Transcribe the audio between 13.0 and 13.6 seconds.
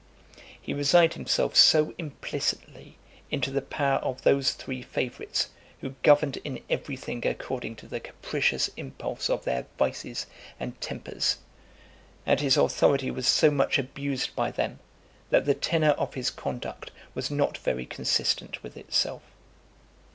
was so